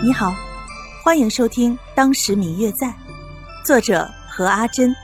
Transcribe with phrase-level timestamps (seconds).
[0.00, 0.32] 你好，
[1.02, 2.86] 欢迎收听《当时明月在》，
[3.64, 4.94] 作者何阿珍，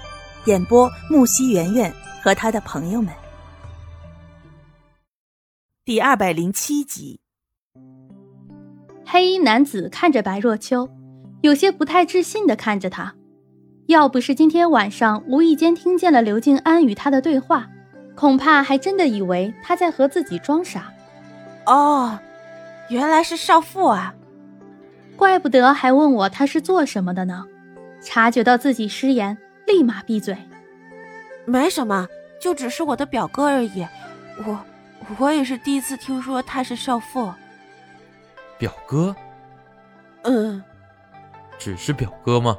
[0.45, 3.13] 演播木西圆圆和他的朋友们。
[5.85, 7.19] 第二百零七集。
[9.05, 10.89] 黑衣男子看着白若秋，
[11.41, 13.13] 有些不太自信的看着他。
[13.87, 17.69] 要不是今天晚上无意间听见了刘静安与他的对话，
[18.15, 20.93] 恐怕还真的以为他在和自己装傻。
[21.67, 22.17] 哦，
[22.89, 24.15] 原来是少妇啊！
[25.17, 27.45] 怪不得还问我他是做什么的呢。
[28.01, 30.37] 察觉到自己失言，立马闭嘴。
[31.47, 32.07] 没什么，
[32.41, 33.87] 就只是我的表哥而已。
[34.47, 34.59] 我，
[35.19, 37.33] 我也是第一次听说他是少妇。
[38.59, 39.15] 表哥？
[40.23, 40.63] 嗯，
[41.59, 42.59] 只是表哥吗？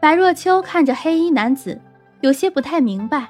[0.00, 1.80] 白若秋看着黑衣男子，
[2.20, 3.28] 有些不太明白。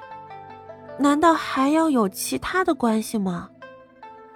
[0.97, 3.49] 难道还要有其他的关系吗？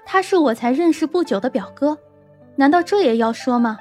[0.06, 1.98] 他是我才认识不久的表哥。
[2.56, 3.78] 难道这也要说吗？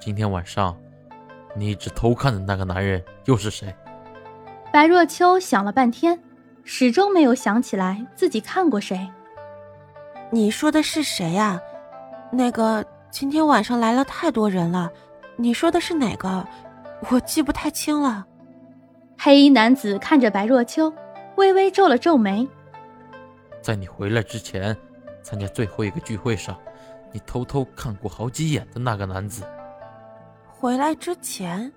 [0.00, 0.76] 今天晚上，
[1.54, 3.72] 你一直偷看的那个男人又是谁？
[4.72, 6.18] 白若秋想了半天，
[6.64, 9.08] 始终没有想起来自己看过谁。
[10.30, 11.60] 你说的是谁呀？
[12.32, 14.90] 那个今天晚上来了太多人了，
[15.36, 16.46] 你说的是哪个？
[17.10, 18.26] 我记不太清了。
[19.18, 20.92] 黑衣男子看着白若秋，
[21.36, 22.48] 微微皱了皱眉。
[23.62, 24.76] 在你回来之前，
[25.22, 26.56] 参加最后一个聚会上。
[27.12, 29.42] 你偷偷看过好几眼的那个男子，
[30.48, 31.72] 回来之前，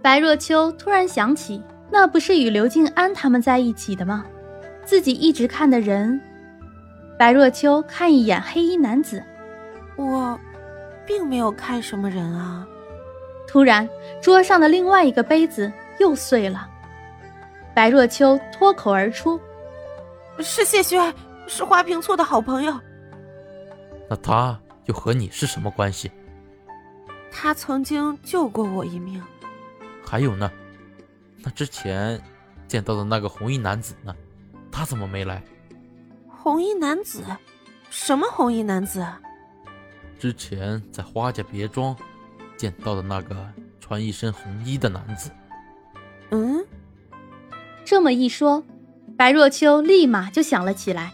[0.00, 4.24] 白若秋突然想起，那不是与刘静安他们在一起的吗？
[4.84, 6.20] 自己一直看的人。
[7.18, 9.24] 白若秋看一眼黑衣男子，
[9.96, 10.38] 我，
[11.06, 12.66] 并没有看什么人啊。
[13.48, 13.88] 突然，
[14.20, 16.68] 桌上的另外一个杯子又碎了。
[17.74, 19.40] 白若秋脱口而出
[20.38, 21.12] ：“是谢轩，
[21.46, 22.78] 是花瓶醋的好朋友。”
[24.08, 26.10] 那他又和你是什么关系？
[27.30, 29.22] 他曾经救过我一命。
[30.04, 30.50] 还有呢？
[31.42, 32.20] 那之前
[32.68, 34.14] 见到的那个红衣男子呢？
[34.70, 35.42] 他怎么没来？
[36.28, 37.24] 红衣男子？
[37.90, 39.04] 什么红衣男子？
[40.18, 41.94] 之前在花家别庄
[42.56, 43.36] 见到的那个
[43.80, 45.30] 穿一身红衣的男子。
[46.30, 46.64] 嗯？
[47.84, 48.64] 这么一说，
[49.16, 51.12] 白若秋立马就想了起来，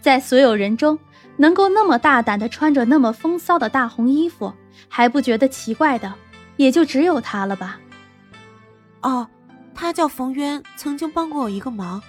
[0.00, 0.98] 在所有人中。
[1.38, 4.52] 能够那么大胆的穿着那么风骚的大红衣服，
[4.88, 6.12] 还不觉得奇怪的，
[6.56, 7.80] 也就只有他了吧。
[9.00, 9.26] 哦，
[9.74, 12.02] 他叫冯渊，曾经帮过我一个忙，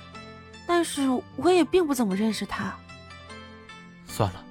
[0.65, 2.75] 但是我也并不怎么认识他。
[4.05, 4.43] 算了，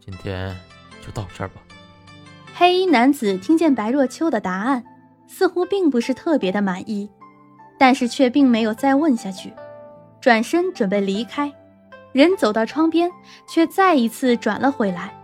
[0.00, 0.56] 今天
[1.04, 1.60] 就到这儿吧。
[2.54, 4.82] 黑衣男子听见白若秋的答案，
[5.26, 7.10] 似乎并不是特别的满意，
[7.78, 9.52] 但是却并没有再问下去，
[10.18, 11.52] 转身准备离开。
[12.16, 13.12] 人走到窗边，
[13.46, 15.14] 却再一次转了回来，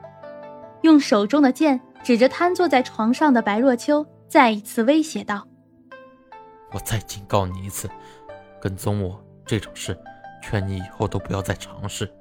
[0.82, 5.42] 用手中的剑指着瘫坐在床上的白若秋，再一次威胁道
[6.70, 7.88] ：“我再警告你一次，
[8.60, 9.98] 跟踪我这种事，
[10.42, 12.12] 劝你以后都不要再尝试。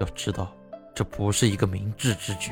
[0.00, 0.52] 要知道，
[0.92, 2.50] 这不是一个明智之举。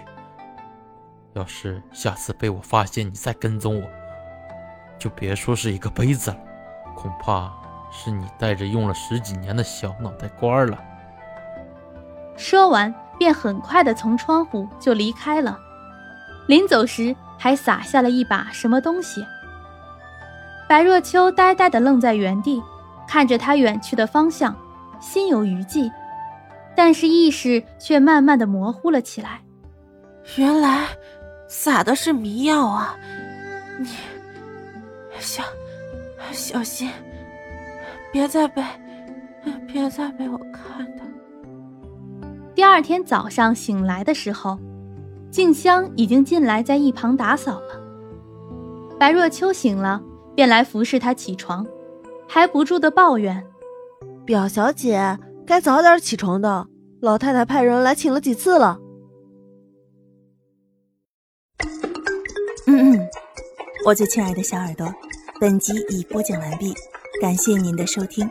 [1.32, 3.88] 要是下次被我发现你再跟踪我，
[4.96, 6.38] 就别说是一个杯子了，
[6.94, 7.52] 恐怕
[7.90, 10.80] 是你带着用了十几年的小脑袋瓜了。”
[12.36, 15.58] 说完，便很快的从窗户就离开了。
[16.46, 19.24] 临走时，还撒下了一把什么东西。
[20.68, 22.62] 白若秋呆呆的愣在原地，
[23.06, 24.56] 看着他远去的方向，
[25.00, 25.90] 心有余悸，
[26.74, 29.40] 但是意识却慢慢的模糊了起来。
[30.36, 30.86] 原来，
[31.48, 32.96] 撒的是迷药啊！
[33.78, 33.88] 你，
[35.18, 35.42] 小，
[36.32, 36.90] 小心，
[38.10, 38.62] 别再被，
[39.66, 40.86] 别再被我看。
[42.54, 44.58] 第二天早上醒来的时候，
[45.30, 47.80] 静香已经进来，在一旁打扫了。
[48.98, 50.00] 白若秋醒了，
[50.36, 51.66] 便来服侍她起床，
[52.28, 53.44] 还不住的抱怨
[54.24, 56.68] ：“表小姐，该早点起床的，
[57.00, 58.78] 老太太派人来请了几次了。”
[62.66, 63.08] 嗯嗯，
[63.84, 64.86] 我最亲爱的小耳朵，
[65.40, 66.72] 本集已播讲完毕，
[67.20, 68.30] 感谢您的收听。